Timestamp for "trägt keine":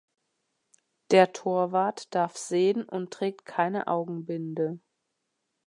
3.13-3.85